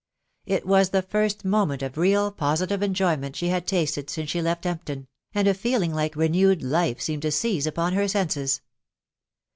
It 0.47 0.65
was 0.65 0.89
the 0.89 1.03
first 1.03 1.45
moment 1.45 1.83
of 1.83 1.95
real 1.95 2.31
positive 2.31 2.81
enjoyment 2.81 3.35
she 3.35 3.49
had 3.49 3.67
tasted 3.67 4.09
since 4.09 4.31
she 4.31 4.41
left 4.41 4.63
£mpton, 4.63 5.05
and 5.35 5.47
a 5.47 5.53
feeling 5.53 5.93
like 5.93 6.15
renewed 6.15 6.63
life 6.63 6.99
seemed 6.99 7.21
to 7.21 7.31
seize 7.31 7.67
upon 7.67 7.93
her 7.93 8.07
senses. 8.07 8.61